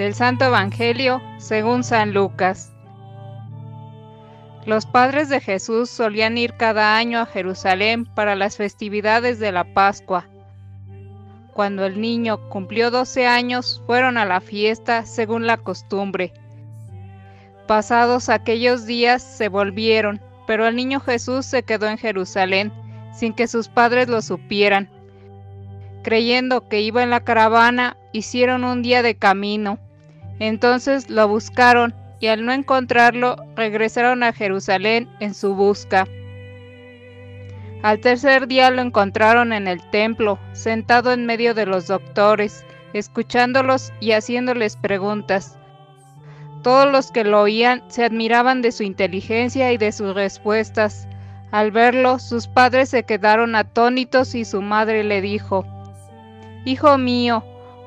Del 0.00 0.14
Santo 0.14 0.46
Evangelio 0.46 1.20
según 1.36 1.84
San 1.84 2.14
Lucas. 2.14 2.72
Los 4.64 4.86
padres 4.86 5.28
de 5.28 5.42
Jesús 5.42 5.90
solían 5.90 6.38
ir 6.38 6.54
cada 6.54 6.96
año 6.96 7.18
a 7.18 7.26
Jerusalén 7.26 8.06
para 8.06 8.34
las 8.34 8.56
festividades 8.56 9.38
de 9.40 9.52
la 9.52 9.74
Pascua. 9.74 10.26
Cuando 11.52 11.84
el 11.84 12.00
niño 12.00 12.48
cumplió 12.48 12.90
12 12.90 13.26
años, 13.26 13.82
fueron 13.86 14.16
a 14.16 14.24
la 14.24 14.40
fiesta 14.40 15.04
según 15.04 15.46
la 15.46 15.58
costumbre. 15.58 16.32
Pasados 17.66 18.30
aquellos 18.30 18.86
días 18.86 19.22
se 19.22 19.50
volvieron, 19.50 20.18
pero 20.46 20.66
el 20.66 20.76
niño 20.76 21.00
Jesús 21.00 21.44
se 21.44 21.62
quedó 21.62 21.88
en 21.88 21.98
Jerusalén 21.98 22.72
sin 23.12 23.34
que 23.34 23.46
sus 23.46 23.68
padres 23.68 24.08
lo 24.08 24.22
supieran. 24.22 24.88
Creyendo 26.02 26.68
que 26.68 26.80
iba 26.80 27.02
en 27.02 27.10
la 27.10 27.20
caravana, 27.20 27.98
hicieron 28.12 28.64
un 28.64 28.80
día 28.80 29.02
de 29.02 29.14
camino. 29.14 29.78
Entonces 30.40 31.08
lo 31.08 31.28
buscaron 31.28 31.94
y 32.18 32.26
al 32.26 32.44
no 32.44 32.52
encontrarlo 32.52 33.36
regresaron 33.54 34.22
a 34.22 34.32
Jerusalén 34.32 35.08
en 35.20 35.34
su 35.34 35.54
busca. 35.54 36.08
Al 37.82 38.00
tercer 38.00 38.46
día 38.46 38.70
lo 38.70 38.82
encontraron 38.82 39.52
en 39.52 39.68
el 39.68 39.80
templo, 39.90 40.38
sentado 40.52 41.12
en 41.12 41.24
medio 41.24 41.54
de 41.54 41.66
los 41.66 41.86
doctores, 41.86 42.64
escuchándolos 42.92 43.92
y 44.00 44.12
haciéndoles 44.12 44.76
preguntas. 44.76 45.56
Todos 46.62 46.90
los 46.92 47.10
que 47.10 47.24
lo 47.24 47.40
oían 47.40 47.82
se 47.88 48.04
admiraban 48.04 48.60
de 48.60 48.72
su 48.72 48.82
inteligencia 48.82 49.72
y 49.72 49.78
de 49.78 49.92
sus 49.92 50.14
respuestas. 50.14 51.08
Al 51.52 51.70
verlo, 51.70 52.18
sus 52.18 52.48
padres 52.48 52.90
se 52.90 53.04
quedaron 53.04 53.54
atónitos 53.54 54.34
y 54.34 54.44
su 54.44 54.60
madre 54.60 55.02
le 55.02 55.22
dijo, 55.22 55.64
Hijo 56.66 56.98
mío, 56.98 57.42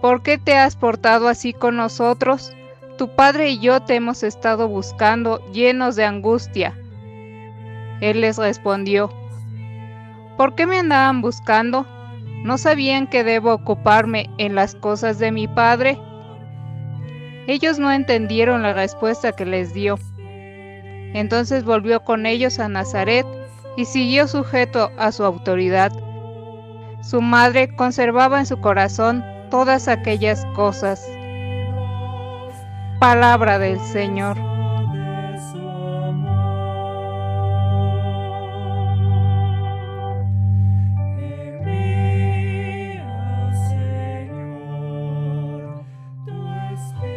¿por 0.00 0.22
qué 0.22 0.38
te 0.38 0.56
has 0.56 0.76
portado 0.76 1.28
así 1.28 1.52
con 1.52 1.76
nosotros? 1.76 2.52
Tu 2.96 3.08
padre 3.14 3.50
y 3.50 3.58
yo 3.60 3.80
te 3.80 3.94
hemos 3.94 4.22
estado 4.22 4.68
buscando 4.68 5.38
llenos 5.52 5.96
de 5.96 6.04
angustia. 6.04 6.76
Él 8.00 8.20
les 8.20 8.36
respondió, 8.38 9.12
¿por 10.36 10.54
qué 10.54 10.66
me 10.66 10.78
andaban 10.78 11.20
buscando? 11.20 11.86
¿No 12.44 12.58
sabían 12.58 13.08
que 13.08 13.24
debo 13.24 13.52
ocuparme 13.52 14.30
en 14.38 14.54
las 14.54 14.74
cosas 14.74 15.18
de 15.18 15.32
mi 15.32 15.48
padre? 15.48 15.98
Ellos 17.46 17.78
no 17.78 17.90
entendieron 17.90 18.62
la 18.62 18.74
respuesta 18.74 19.32
que 19.32 19.46
les 19.46 19.74
dio. 19.74 19.98
Entonces 21.14 21.64
volvió 21.64 22.00
con 22.04 22.26
ellos 22.26 22.58
a 22.58 22.68
Nazaret 22.68 23.26
y 23.76 23.86
siguió 23.86 24.28
sujeto 24.28 24.90
a 24.98 25.10
su 25.12 25.24
autoridad. 25.24 25.92
Su 27.02 27.22
madre 27.22 27.74
conservaba 27.74 28.38
en 28.38 28.46
su 28.46 28.60
corazón 28.60 29.24
todas 29.50 29.88
aquellas 29.88 30.44
cosas. 30.54 31.08
Palabra 32.98 33.58
del 33.58 33.78
Señor. 33.80 34.36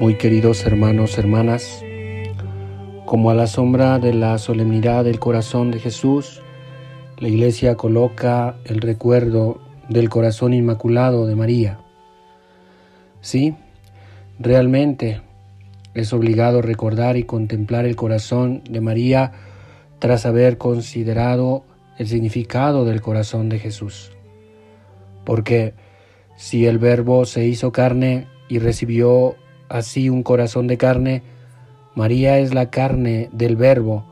Muy 0.00 0.14
queridos 0.14 0.64
hermanos, 0.64 1.18
hermanas, 1.18 1.82
como 3.04 3.30
a 3.30 3.34
la 3.34 3.48
sombra 3.48 3.98
de 3.98 4.14
la 4.14 4.38
solemnidad 4.38 5.02
del 5.02 5.18
corazón 5.18 5.72
de 5.72 5.80
Jesús, 5.80 6.40
la 7.18 7.28
Iglesia 7.28 7.74
coloca 7.74 8.54
el 8.64 8.80
recuerdo 8.80 9.60
del 9.88 10.08
corazón 10.08 10.54
inmaculado 10.54 11.26
de 11.26 11.34
María. 11.34 11.78
Sí, 13.20 13.54
realmente 14.38 15.20
es 15.94 16.12
obligado 16.12 16.62
recordar 16.62 17.16
y 17.16 17.24
contemplar 17.24 17.84
el 17.84 17.96
corazón 17.96 18.62
de 18.70 18.80
María 18.80 19.32
tras 19.98 20.26
haber 20.26 20.58
considerado 20.58 21.64
el 21.98 22.06
significado 22.06 22.84
del 22.84 23.00
corazón 23.00 23.48
de 23.48 23.58
Jesús. 23.58 24.12
Porque 25.24 25.74
si 26.36 26.66
el 26.66 26.78
Verbo 26.78 27.24
se 27.24 27.46
hizo 27.46 27.72
carne 27.72 28.28
y 28.48 28.60
recibió 28.60 29.34
así 29.68 30.08
un 30.08 30.22
corazón 30.22 30.68
de 30.68 30.78
carne, 30.78 31.22
María 31.96 32.38
es 32.38 32.54
la 32.54 32.70
carne 32.70 33.28
del 33.32 33.56
Verbo, 33.56 34.04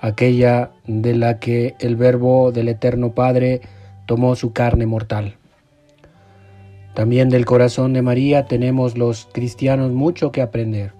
aquella 0.00 0.70
de 0.86 1.16
la 1.16 1.40
que 1.40 1.74
el 1.80 1.96
Verbo 1.96 2.52
del 2.52 2.68
Eterno 2.68 3.12
Padre 3.12 3.60
tomó 4.06 4.36
su 4.36 4.52
carne 4.52 4.86
mortal. 4.86 5.36
También 6.98 7.28
del 7.28 7.44
corazón 7.44 7.92
de 7.92 8.02
María 8.02 8.46
tenemos 8.46 8.98
los 8.98 9.28
cristianos 9.30 9.92
mucho 9.92 10.32
que 10.32 10.42
aprender. 10.42 10.94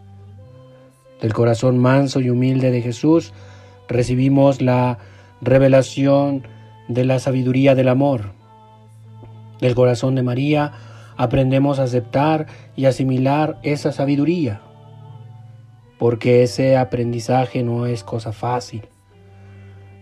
Del 1.21 1.35
corazón 1.35 1.77
manso 1.77 2.21
y 2.21 2.31
humilde 2.31 2.71
de 2.71 2.83
Jesús 2.83 3.33
recibimos 3.89 4.63
la 4.63 4.99
revelación 5.41 6.47
de 6.87 7.05
la 7.05 7.19
sabiduría 7.19 7.75
del 7.75 7.89
amor. 7.89 8.31
Del 9.61 9.75
corazón 9.75 10.15
de 10.15 10.23
María 10.23 10.71
aprendemos 11.17 11.81
a 11.81 11.83
aceptar 11.83 12.47
y 12.77 12.85
asimilar 12.85 13.59
esa 13.65 13.91
sabiduría, 13.91 14.61
porque 15.99 16.45
ese 16.45 16.77
aprendizaje 16.77 17.65
no 17.65 17.87
es 17.87 18.05
cosa 18.05 18.31
fácil. 18.31 18.83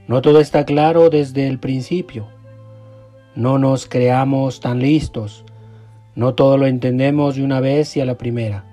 No 0.09 0.21
todo 0.21 0.41
está 0.41 0.67
claro 0.67 1.09
desde 1.09 1.49
el 1.49 1.59
principio. 1.59 2.27
No 3.35 3.59
nos 3.59 3.87
creamos 3.87 4.61
tan 4.61 4.81
listos. 4.81 5.47
No 6.17 6.35
todo 6.35 6.57
lo 6.57 6.67
entendemos 6.67 7.37
de 7.37 7.45
una 7.45 7.61
vez 7.61 7.97
y 7.97 8.01
a 8.01 8.07
la 8.07 8.19
primera. 8.19 8.65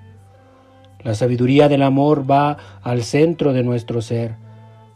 La 1.02 1.14
sabiduría 1.14 1.68
del 1.68 1.82
amor 1.82 2.28
va 2.28 2.56
al 2.82 3.04
centro 3.04 3.52
de 3.52 3.62
nuestro 3.62 4.00
ser, 4.00 4.36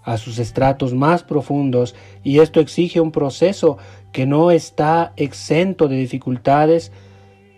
a 0.02 0.16
sus 0.16 0.38
estratos 0.38 0.94
más 0.94 1.22
profundos, 1.22 1.94
y 2.24 2.38
esto 2.38 2.60
exige 2.60 3.00
un 3.00 3.12
proceso 3.12 3.76
que 4.12 4.24
no 4.24 4.50
está 4.50 5.12
exento 5.16 5.86
de 5.86 5.96
dificultades 5.96 6.90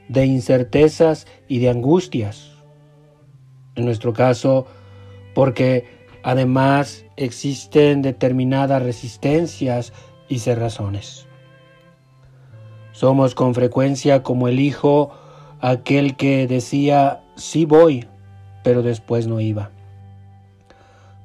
de 0.09 0.27
incertezas 0.27 1.29
y 1.47 1.61
de 1.61 1.71
angustias. 1.71 2.51
En 3.77 3.85
nuestro 3.85 4.13
caso, 4.13 4.67
porque 5.37 5.85
además 6.25 7.05
existen 7.17 8.03
determinadas 8.03 8.83
resistencias 8.83 9.93
y 10.29 10.41
cerrazones. 10.41 11.30
Somos 13.01 13.35
con 13.35 13.55
frecuencia 13.55 14.23
como 14.23 14.47
el 14.47 14.61
hijo, 14.61 15.11
aquel 15.59 16.17
que 16.17 16.47
decía, 16.47 17.23
sí 17.35 17.65
voy, 17.65 18.07
pero 18.63 18.83
después 18.83 19.27
no 19.27 19.41
iba. 19.41 19.71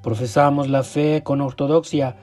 Profesamos 0.02 0.70
la 0.70 0.84
fe 0.84 1.22
con 1.22 1.42
ortodoxia, 1.42 2.16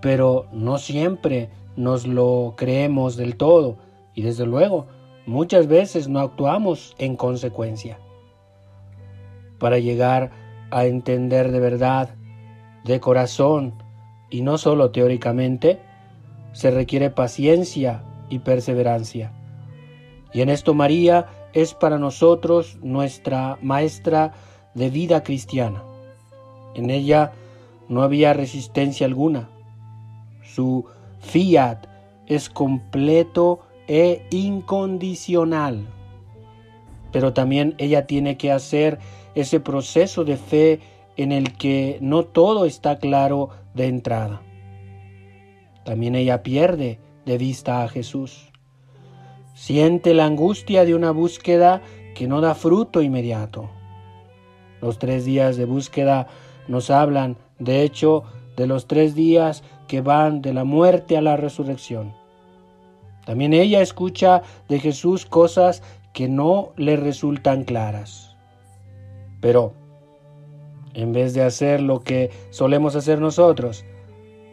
pero 0.00 0.46
no 0.52 0.78
siempre 0.78 1.50
nos 1.74 2.06
lo 2.06 2.54
creemos 2.56 3.16
del 3.16 3.36
todo 3.36 3.78
y 4.14 4.22
desde 4.22 4.46
luego 4.46 4.86
muchas 5.26 5.66
veces 5.66 6.06
no 6.06 6.20
actuamos 6.20 6.94
en 6.98 7.16
consecuencia. 7.16 7.98
Para 9.58 9.80
llegar 9.80 10.30
a 10.70 10.86
entender 10.86 11.50
de 11.50 11.58
verdad, 11.58 12.10
de 12.84 13.00
corazón 13.00 13.74
y 14.30 14.42
no 14.42 14.56
solo 14.56 14.92
teóricamente, 14.92 15.80
se 16.52 16.70
requiere 16.70 17.10
paciencia 17.10 18.04
y 18.28 18.40
perseverancia. 18.40 19.32
Y 20.32 20.42
en 20.42 20.48
esto 20.48 20.74
María 20.74 21.26
es 21.52 21.74
para 21.74 21.98
nosotros 21.98 22.78
nuestra 22.82 23.58
maestra 23.62 24.32
de 24.74 24.90
vida 24.90 25.22
cristiana. 25.22 25.82
En 26.74 26.90
ella 26.90 27.32
no 27.88 28.02
había 28.02 28.32
resistencia 28.32 29.06
alguna. 29.06 29.48
Su 30.42 30.84
fiat 31.20 31.86
es 32.26 32.50
completo 32.50 33.60
e 33.86 34.26
incondicional. 34.30 35.86
Pero 37.10 37.32
también 37.32 37.74
ella 37.78 38.06
tiene 38.06 38.36
que 38.36 38.52
hacer 38.52 38.98
ese 39.34 39.60
proceso 39.60 40.24
de 40.24 40.36
fe 40.36 40.80
en 41.16 41.32
el 41.32 41.56
que 41.56 41.98
no 42.00 42.24
todo 42.24 42.66
está 42.66 42.98
claro 42.98 43.48
de 43.74 43.86
entrada. 43.86 44.42
También 45.84 46.14
ella 46.14 46.42
pierde 46.42 47.00
de 47.28 47.36
vista 47.36 47.82
a 47.82 47.88
Jesús. 47.88 48.48
Siente 49.54 50.14
la 50.14 50.24
angustia 50.24 50.86
de 50.86 50.94
una 50.94 51.10
búsqueda 51.10 51.82
que 52.14 52.26
no 52.26 52.40
da 52.40 52.54
fruto 52.54 53.02
inmediato. 53.02 53.68
Los 54.80 54.98
tres 54.98 55.26
días 55.26 55.58
de 55.58 55.66
búsqueda 55.66 56.26
nos 56.68 56.88
hablan, 56.88 57.36
de 57.58 57.82
hecho, 57.82 58.24
de 58.56 58.66
los 58.66 58.86
tres 58.86 59.14
días 59.14 59.62
que 59.88 60.00
van 60.00 60.40
de 60.40 60.54
la 60.54 60.64
muerte 60.64 61.18
a 61.18 61.20
la 61.20 61.36
resurrección. 61.36 62.14
También 63.26 63.52
ella 63.52 63.82
escucha 63.82 64.42
de 64.70 64.80
Jesús 64.80 65.26
cosas 65.26 65.82
que 66.14 66.28
no 66.28 66.72
le 66.76 66.96
resultan 66.96 67.64
claras. 67.64 68.36
Pero, 69.42 69.74
en 70.94 71.12
vez 71.12 71.34
de 71.34 71.42
hacer 71.42 71.82
lo 71.82 72.00
que 72.00 72.30
solemos 72.48 72.96
hacer 72.96 73.20
nosotros, 73.20 73.84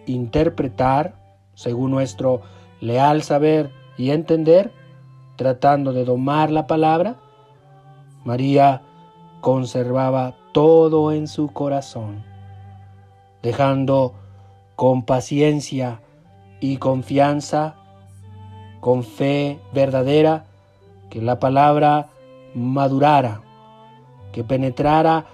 interpretar, 0.07 1.15
según 1.53 1.91
nuestro 1.91 2.41
leal 2.79 3.23
saber 3.23 3.71
y 3.97 4.11
entender, 4.11 4.71
tratando 5.35 5.93
de 5.93 6.05
domar 6.05 6.51
la 6.51 6.67
palabra, 6.67 7.15
María 8.23 8.81
conservaba 9.41 10.35
todo 10.51 11.11
en 11.11 11.27
su 11.27 11.51
corazón, 11.51 12.23
dejando 13.43 14.13
con 14.75 15.03
paciencia 15.03 16.01
y 16.59 16.77
confianza, 16.77 17.75
con 18.79 19.03
fe 19.03 19.59
verdadera, 19.73 20.45
que 21.09 21.21
la 21.21 21.39
palabra 21.39 22.09
madurara, 22.55 23.41
que 24.31 24.43
penetrara 24.43 25.25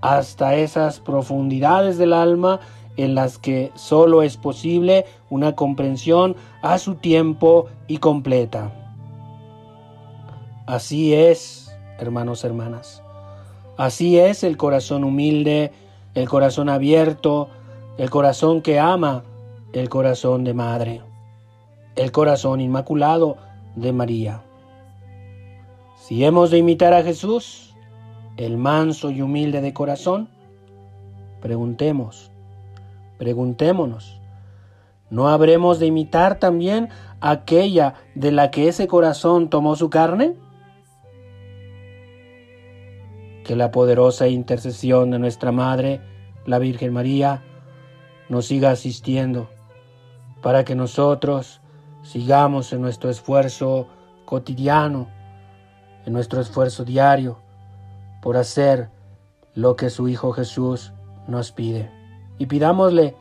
hasta 0.00 0.54
esas 0.54 1.00
profundidades 1.00 1.98
del 1.98 2.12
alma 2.12 2.60
en 2.96 3.14
las 3.14 3.38
que 3.38 3.72
solo 3.74 4.22
es 4.22 4.36
posible 4.36 5.04
una 5.30 5.54
comprensión 5.54 6.36
a 6.62 6.78
su 6.78 6.94
tiempo 6.96 7.66
y 7.86 7.98
completa. 7.98 8.72
Así 10.66 11.14
es, 11.14 11.70
hermanos, 11.98 12.44
hermanas. 12.44 13.02
Así 13.76 14.18
es 14.18 14.42
el 14.42 14.56
corazón 14.56 15.04
humilde, 15.04 15.72
el 16.14 16.28
corazón 16.28 16.68
abierto, 16.68 17.48
el 17.98 18.10
corazón 18.10 18.62
que 18.62 18.78
ama, 18.78 19.22
el 19.72 19.88
corazón 19.88 20.44
de 20.44 20.54
madre, 20.54 21.02
el 21.94 22.10
corazón 22.10 22.60
inmaculado 22.60 23.36
de 23.74 23.92
María. 23.92 24.42
Si 25.98 26.24
hemos 26.24 26.50
de 26.50 26.58
imitar 26.58 26.94
a 26.94 27.02
Jesús, 27.02 27.74
el 28.36 28.56
manso 28.56 29.10
y 29.10 29.22
humilde 29.22 29.60
de 29.60 29.72
corazón, 29.72 30.28
preguntemos, 31.40 32.30
preguntémonos, 33.18 34.20
¿no 35.10 35.28
habremos 35.28 35.78
de 35.78 35.86
imitar 35.86 36.38
también 36.38 36.88
aquella 37.20 37.94
de 38.14 38.32
la 38.32 38.50
que 38.50 38.68
ese 38.68 38.86
corazón 38.86 39.50
tomó 39.50 39.76
su 39.76 39.90
carne? 39.90 40.34
Que 43.44 43.56
la 43.56 43.70
poderosa 43.70 44.28
intercesión 44.28 45.10
de 45.10 45.18
nuestra 45.18 45.52
Madre, 45.52 46.00
la 46.44 46.58
Virgen 46.58 46.92
María, 46.92 47.42
nos 48.28 48.46
siga 48.46 48.70
asistiendo 48.70 49.48
para 50.42 50.64
que 50.64 50.74
nosotros 50.74 51.60
sigamos 52.02 52.72
en 52.72 52.82
nuestro 52.82 53.10
esfuerzo 53.10 53.88
cotidiano, 54.24 55.08
en 56.04 56.12
nuestro 56.12 56.40
esfuerzo 56.40 56.84
diario 56.84 57.38
por 58.22 58.36
hacer 58.36 58.90
lo 59.54 59.76
que 59.76 59.90
su 59.90 60.08
Hijo 60.08 60.32
Jesús 60.32 60.92
nos 61.26 61.52
pide. 61.52 61.90
Y 62.38 62.46
pidámosle 62.46 63.14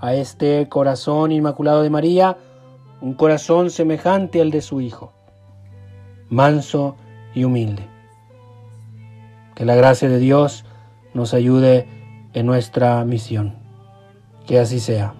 a 0.00 0.14
este 0.14 0.68
corazón 0.68 1.32
inmaculado 1.32 1.82
de 1.82 1.90
María 1.90 2.36
un 3.00 3.14
corazón 3.14 3.70
semejante 3.70 4.40
al 4.40 4.50
de 4.50 4.60
su 4.60 4.80
Hijo, 4.80 5.12
manso 6.28 6.96
y 7.34 7.44
humilde. 7.44 7.86
Que 9.54 9.64
la 9.64 9.74
gracia 9.74 10.08
de 10.08 10.18
Dios 10.18 10.64
nos 11.14 11.34
ayude 11.34 11.86
en 12.32 12.46
nuestra 12.46 13.04
misión. 13.04 13.56
Que 14.46 14.60
así 14.60 14.80
sea. 14.80 15.14